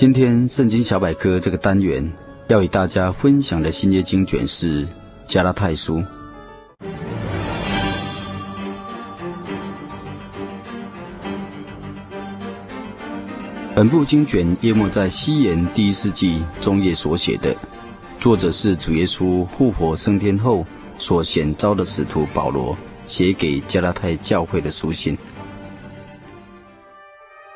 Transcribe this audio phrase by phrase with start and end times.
[0.00, 2.10] 今天圣经小百科这个单元
[2.48, 4.88] 要与大家分享的新约经卷是
[5.24, 6.02] 加拉太书。
[13.74, 17.54] 本部经卷约莫在西元第一世纪中叶所写的，
[18.18, 20.64] 作者是主耶稣复活升天后
[20.98, 22.74] 所选召的使徒保罗
[23.06, 25.18] 写给加拉太教会的书信。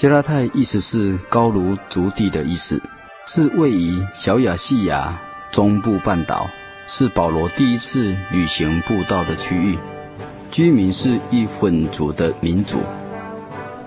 [0.00, 2.80] 加拉太意思是高卢族地的意思，
[3.26, 5.20] 是位于小亚细亚
[5.50, 6.48] 中部半岛，
[6.86, 9.78] 是保罗第一次旅行布道的区域。
[10.50, 12.78] 居民是一混族的民族，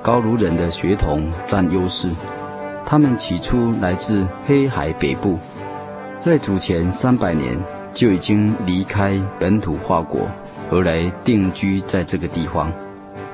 [0.03, 2.11] 高卢人的血统占优势。
[2.85, 5.39] 他们起初来自黑海北部，
[6.19, 7.59] 在主前三百年
[7.91, 10.29] 就已经离开本土化国，
[10.69, 12.71] 而来定居在这个地方。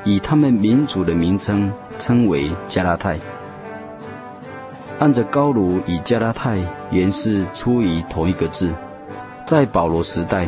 [0.03, 3.17] 以他们民族的名称称为加拉太。
[4.99, 6.57] 按着高卢与加拉太
[6.91, 8.73] 原是出于同一个字，
[9.45, 10.47] 在保罗时代，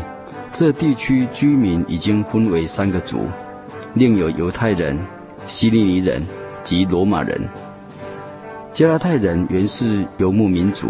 [0.51, 3.27] 这地区居民已经分为三个族，
[3.93, 4.99] 另有犹太人、
[5.45, 6.21] 希利尼人
[6.63, 7.41] 及罗马人。
[8.73, 10.89] 加拉太人原是游牧民族，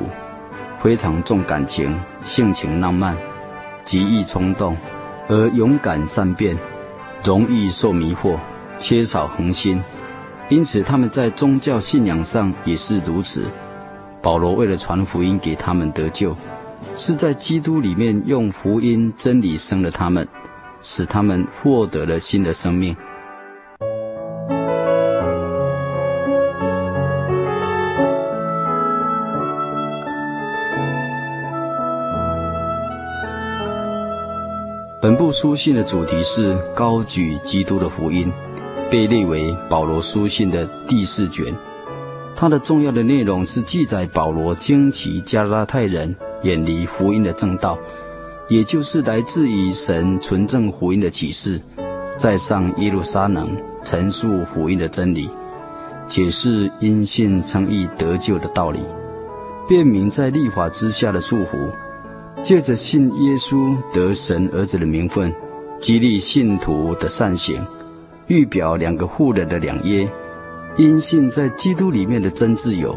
[0.81, 3.15] 非常重感情，性情浪漫，
[3.83, 4.75] 极易冲动，
[5.27, 6.57] 而勇敢善变，
[7.23, 8.37] 容易受迷惑。
[8.81, 9.79] 缺少恒心，
[10.49, 13.45] 因此他们在宗教信仰上也是如此。
[14.23, 16.35] 保罗为了传福音给他们得救，
[16.95, 20.27] 是在基督里面用福音真理生了他们，
[20.81, 22.95] 使他们获得了新的生命。
[34.99, 38.31] 本部书信的主题是高举基督的福音。
[38.91, 41.45] 被列为保罗书信的第四卷，
[42.35, 46.13] 它的重要的内容是记载保罗惊奇加拉太人
[46.43, 47.79] 远离福音的正道，
[48.49, 51.57] 也就是来自于神纯正福音的启示，
[52.17, 55.29] 在上耶路撒冷陈述福音的真理，
[56.05, 58.81] 解释因信称义得救的道理，
[59.69, 61.73] 辨明在律法之下的束缚，
[62.43, 65.33] 借着信耶稣得神儿子的名分，
[65.79, 67.65] 激励信徒的善行。
[68.31, 70.09] 预表两个妇人的两耶，
[70.77, 72.95] 因信在基督里面的真自由，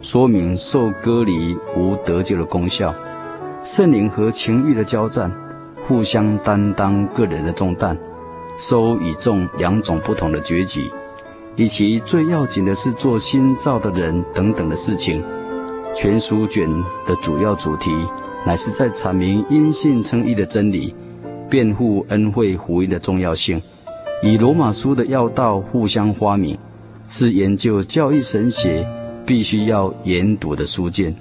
[0.00, 2.94] 说明受割离无得救的功效，
[3.62, 5.30] 圣灵和情欲的交战，
[5.86, 7.94] 互相担当个人的重担，
[8.58, 10.90] 收与种两种不同的结局，
[11.56, 15.22] 以及最要紧的是做新造的人等等的事情。
[15.94, 16.66] 全书卷
[17.06, 17.90] 的主要主题
[18.46, 20.94] 乃是在阐明因信称义的真理，
[21.50, 23.60] 辩护恩惠福音的重要性。
[24.22, 26.58] 与罗马书的要道互相发明，
[27.08, 28.86] 是研究教义神学
[29.24, 31.14] 必须要研读的书卷。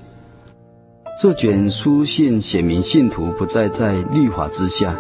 [1.21, 4.93] 这卷书信写明信徒不再在律法之下，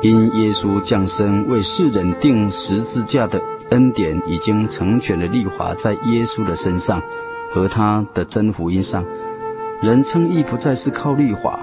[0.00, 3.40] 因耶稣降生为世人定十字架的
[3.70, 7.02] 恩典已经成全了律法在耶稣的身上
[7.52, 9.04] 和他的真福音上。
[9.82, 11.60] 人称义不再是靠律法，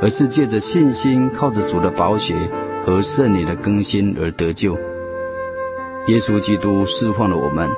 [0.00, 2.34] 而是借着信心，靠着主的宝血
[2.84, 4.76] 和圣灵的更新而得救。
[6.08, 7.70] 耶稣基督释放了我们，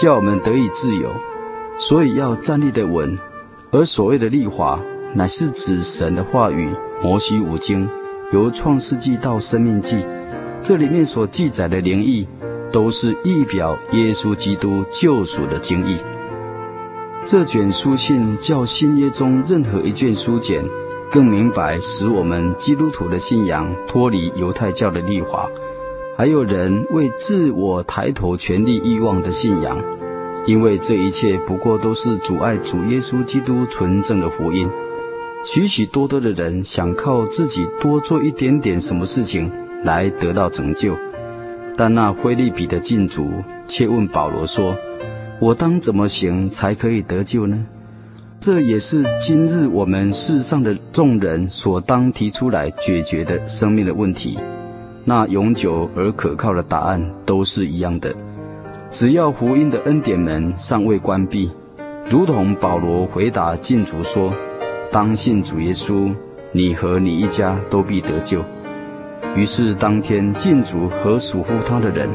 [0.00, 1.10] 叫我们得以自由，
[1.78, 3.18] 所以要站立得稳。
[3.72, 4.78] 而所谓的立法，
[5.12, 6.70] 乃是指神的话语。
[7.02, 7.86] 摩西五经
[8.32, 9.98] 由创世纪到生命记，
[10.62, 12.26] 这里面所记载的灵意，
[12.72, 15.98] 都是预表耶稣基督救赎的经义。
[17.24, 20.64] 这卷书信较新约中任何一卷书简
[21.10, 25.50] 更明白，使我们基督徒的信仰脱离犹太教的立法。
[26.18, 29.78] 还有人为自我抬头、权力欲望的信仰，
[30.46, 34.66] 因为这一切不过都是阻碍主耶稣基督纯正的福音。
[35.44, 39.52] 许许多多的人想靠自己多做一点点什么事情
[39.84, 40.96] 来得到拯救，
[41.76, 43.30] 但那腓利比的禁足
[43.66, 44.74] 却问保罗说
[45.38, 47.60] ：“我当怎么行才可以得救呢？”
[48.40, 54.38] 这也是今日我们世上的众人所当提出来解决的生命的问题。
[55.08, 58.12] 那永久而可靠的答案都是一样的。
[58.90, 61.48] 只要福音的恩典门尚未关闭，
[62.10, 64.32] 如同保罗回答禁足说
[64.90, 66.12] ：“当信主耶稣，
[66.50, 68.44] 你和你一家都必得救。”
[69.36, 72.10] 于是当天禁足和属乎他的人，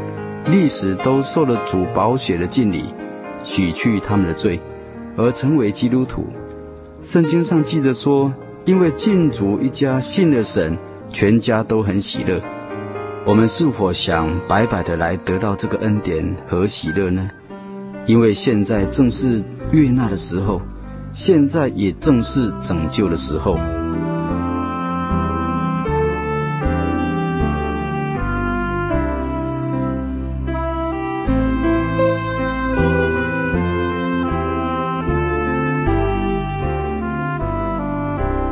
[0.48, 2.84] 历史都受了主宝血的敬礼，
[3.42, 4.60] 许去他们的罪，
[5.16, 6.26] 而成为基督徒。
[7.02, 8.34] 圣经上记着说
[8.66, 10.78] ：“因为禁足一家信了神，
[11.10, 12.42] 全家都很喜乐。”
[13.24, 17.30] 我们是否想白白的来得到这个恩典和喜乐呢？
[18.08, 20.60] 因为现在正是悦纳的时候，
[21.14, 23.60] 现在也正是拯救的时候。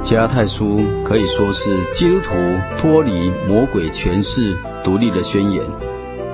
[0.10, 2.34] 加太书可以说是基督徒
[2.80, 5.64] 脱离魔鬼权势独立的宣言，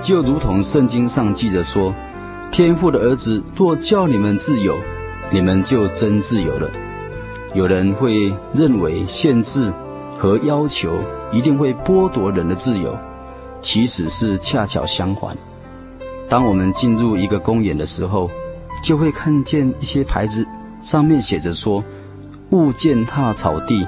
[0.02, 1.94] 就如同圣经上记着说
[2.50, 4.78] ：“天父的儿子若叫你们自由，
[5.30, 6.72] 你们就真自由了。”
[7.54, 9.70] 有人会认为限制
[10.18, 10.98] 和要求
[11.34, 12.98] 一定会剥夺人的自由，
[13.62, 15.38] 其实是恰巧相反。
[16.30, 18.32] 当我们进入一个公园的时候，
[18.82, 20.48] 就会看见一些牌子，
[20.82, 21.84] 上面写着说。
[22.52, 23.86] 勿践踏草地，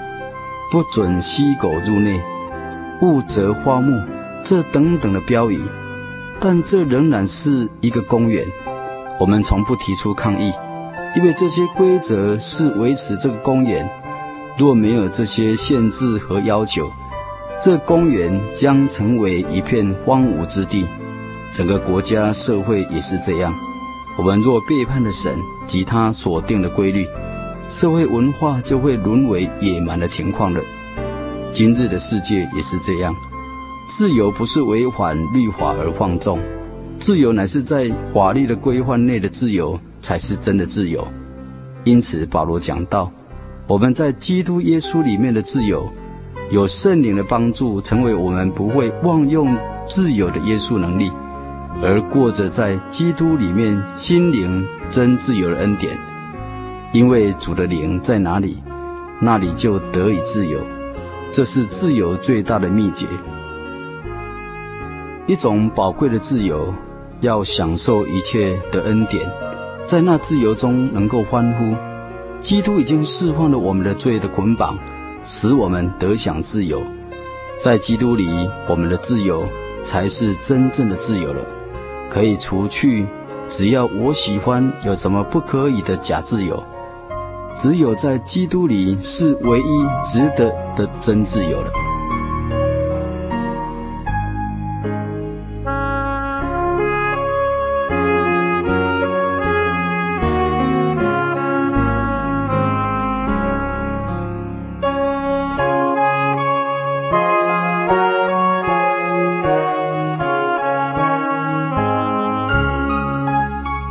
[0.72, 2.20] 不准吸狗入内，
[3.02, 3.94] 勿折花木，
[4.44, 5.62] 这等等的标语。
[6.40, 8.46] 但这仍然是一个公园，
[9.20, 10.52] 我们从不提出抗议，
[11.16, 13.90] 因为这些规则是维持这个公园。
[14.58, 16.90] 若没有这些限制和要求，
[17.62, 20.86] 这公园将成为一片荒芜之地。
[21.52, 23.54] 整个国家社会也是这样。
[24.18, 25.32] 我们若背叛了神
[25.64, 27.08] 及他所定的规律，
[27.68, 30.62] 社会文化就会沦为野蛮的情况了。
[31.52, 33.14] 今日的世界也是这样，
[33.90, 36.40] 自由不是违反律法而放纵，
[36.98, 41.06] 自由乃是在法律的规范内的自由才是真的自由。
[41.84, 43.12] 因此，保罗讲到，
[43.68, 45.90] 我们在基督耶稣里面的自由，
[46.50, 51.12] 有圣灵的帮助，成为我们不会妄用自由的约束能力，
[51.84, 55.98] 而过着在基督里面心灵真自由的恩典。
[56.98, 58.58] 因为主的灵在哪里，
[59.22, 60.60] 那里就得以自由，
[61.30, 63.06] 这是自由最大的秘诀。
[65.28, 66.74] 一种宝贵的自由，
[67.22, 69.32] 要享受一切的恩典，
[69.86, 71.76] 在那自由中能够欢呼。
[72.40, 74.76] 基督已经释放了我们的罪的捆绑，
[75.24, 76.82] 使我们得享自由。
[77.60, 78.28] 在基督里，
[78.68, 79.44] 我们的自由
[79.84, 81.46] 才是真正的自由了，
[82.10, 83.06] 可以除去
[83.48, 86.64] 只要我喜欢有什么不可以的假自由。
[87.58, 89.64] 只有在基督里是唯一
[90.06, 91.87] 值得的真自由了。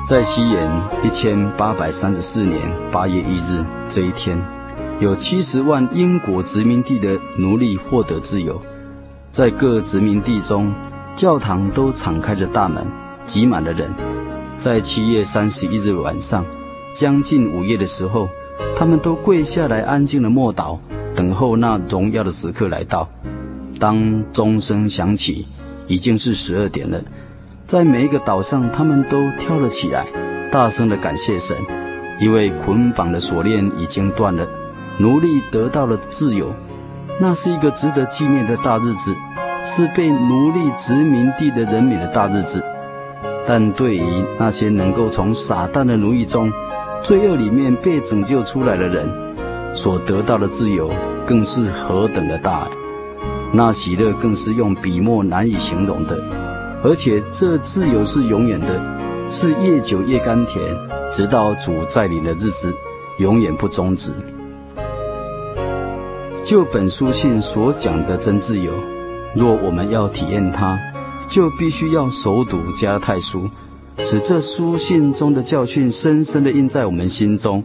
[0.07, 0.71] 在西元
[1.03, 4.41] 一千八百三十四年八月一日这一天，
[5.01, 8.61] 有七十万英国殖民地的奴隶获得自由。
[9.31, 10.73] 在各殖民地中，
[11.17, 12.87] 教堂都敞开着大门，
[13.25, 13.93] 挤满了人。
[14.61, 16.45] 在七月三十一日晚上，
[16.95, 18.29] 将近午夜的时候，
[18.77, 20.79] 他们都跪下来，安静的默祷，
[21.17, 23.09] 等候那荣耀的时刻来到。
[23.81, 25.49] 当钟声响起，
[25.89, 27.03] 已经是十二点了。
[27.67, 30.07] 在每一个岛上，他们都跳了起来，
[30.53, 31.57] 大声地感谢神，
[32.21, 34.47] 因为捆绑的锁链已经断了，
[34.99, 36.55] 奴隶得到了自由。
[37.21, 39.13] 那是一个值得纪念的大日子，
[39.65, 42.65] 是被奴隶殖民地的人民的大日子。
[43.45, 46.49] 但对于那些能够从撒旦的奴役中、
[47.03, 49.13] 罪恶里面被拯救出来的人，
[49.75, 50.89] 所得到的自由，
[51.27, 52.69] 更是何等的大！
[53.53, 56.17] 那喜乐更是用笔墨难以形容的。
[56.83, 60.63] 而且这自由是永远的，是越久越甘甜，
[61.11, 62.73] 直到主再临的日子，
[63.19, 64.13] 永远不终止。
[66.45, 68.73] 就本书信所讲的真自由，
[69.35, 70.79] 若我们要体验它，
[71.29, 73.49] 就必须要熟读加拉太书，
[74.05, 77.65] 使这书信中的教训深深地印在我们心中，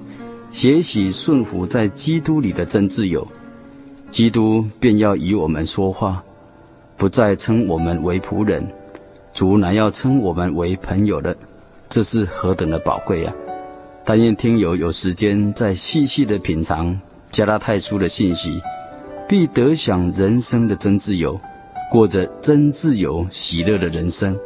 [0.50, 3.28] 学习顺服在基督里的真自由，
[4.10, 6.24] 基督便要与我们说话，
[6.98, 8.68] 不再称我们为仆人。
[9.34, 11.36] 主乃要称我们为朋友的，
[11.90, 13.34] 这是何等的宝贵呀！
[14.04, 18.60] 但愿听友有时间再细细的品尝加拉太书的信息，
[19.28, 21.38] 必得享人生的真自由，
[21.90, 24.38] 过着真自由喜乐的人生。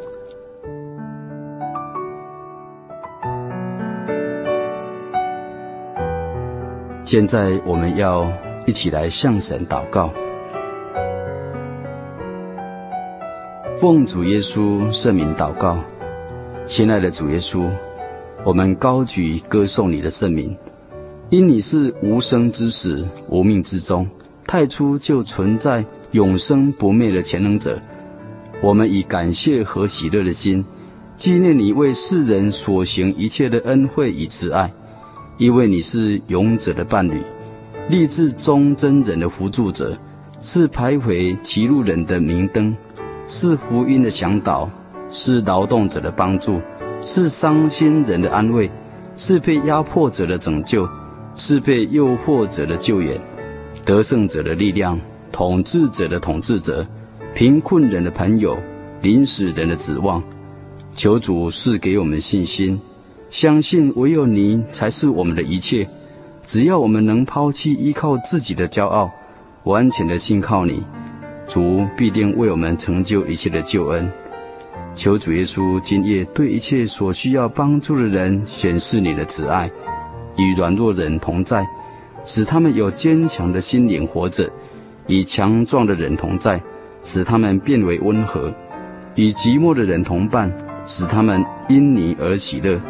[7.02, 8.26] 现在我们要
[8.66, 10.10] 一起来向神祷告，
[13.78, 15.78] 奉主耶稣圣名祷告，
[16.64, 17.70] 亲爱的主耶稣。
[18.42, 20.56] 我们高举歌颂你的圣名，
[21.28, 24.08] 因你是无生之始，无命之中，
[24.46, 27.78] 太初就存在，永生不灭的全能者。
[28.62, 30.64] 我们以感谢和喜乐的心，
[31.14, 34.72] 纪念你为世人所行一切的恩惠与慈爱，
[35.36, 37.20] 因为你是勇者的伴侣，
[37.90, 39.94] 立志忠贞人的扶助者，
[40.40, 42.74] 是徘徊歧路人的明灯，
[43.26, 44.68] 是福音的向导，
[45.10, 46.60] 是劳动者的帮助。
[47.04, 48.68] 是伤心人的安慰，
[49.14, 50.88] 是被压迫者的拯救，
[51.36, 53.20] 是被诱惑者的救援，
[53.84, 54.98] 得胜者的力量，
[55.30, 56.84] 统治者的统治者，
[57.32, 58.58] 贫困人的朋友，
[59.02, 60.20] 临死人的指望。
[60.94, 62.80] 求主赐给我们信心，
[63.30, 65.86] 相信唯有你才是我们的一切。
[66.44, 69.10] 只要我们能抛弃依靠自己的骄傲，
[69.64, 70.82] 完全的信靠你，
[71.46, 74.10] 主必定为我们成就一切的救恩。
[74.94, 79.70] 求主耶稣今夜对一切所需要帮助的人显示你的慈爱，
[80.36, 81.66] 与软弱人同在，
[82.24, 84.46] 使他们有坚强的心灵活着；
[85.06, 86.60] 与强壮的人同在，
[87.02, 88.50] 使他们变为温和；
[89.16, 90.50] 与寂寞的人同伴，
[90.86, 92.80] 使他们因你而喜乐；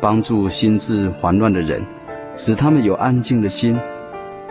[0.00, 1.82] 帮助心智烦乱的人，
[2.36, 3.74] 使他们有安静的心；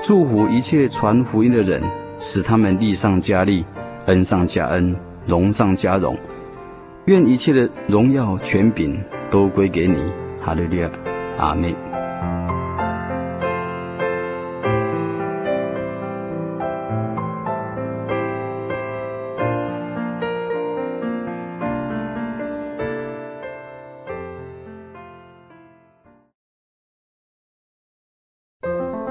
[0.04, 1.82] 祝福一切传福音的人，
[2.20, 3.64] 使他们力上加利，
[4.06, 4.96] 恩上加恩，
[5.26, 6.18] 荣上加荣。
[7.06, 9.98] 愿一切的荣耀权柄都归给你，
[10.42, 10.90] 哈利路亚，
[11.38, 11.87] 阿门。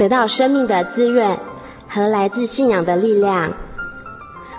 [0.00, 1.38] 得到生命的滋润
[1.86, 3.52] 和来自信仰的力量。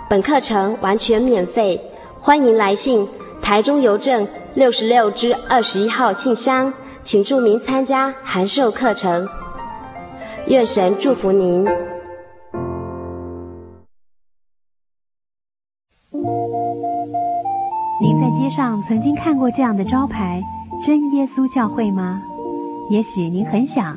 [0.08, 1.82] 本课程完全免费，
[2.20, 3.08] 欢迎来信
[3.40, 6.72] 台中邮政六十六支二十一号信箱，
[7.02, 9.26] 请注明参加函授课程。
[10.46, 11.64] 愿神祝福您。
[18.00, 20.40] 您在街上曾经看过这样的招牌
[20.86, 22.22] “真耶稣教会”吗？
[22.90, 23.96] 也许您很想，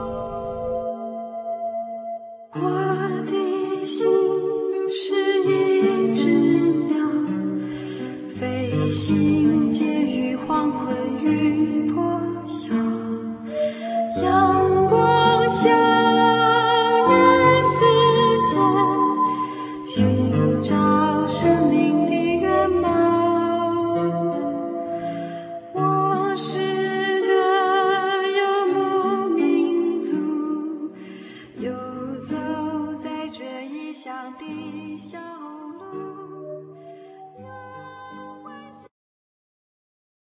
[15.63, 15.90] show.